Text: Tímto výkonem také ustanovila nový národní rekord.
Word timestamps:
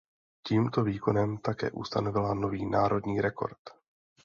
Tímto 0.47 0.83
výkonem 0.83 1.37
také 1.37 1.71
ustanovila 1.71 2.33
nový 2.33 2.65
národní 2.65 3.21
rekord. 3.21 3.59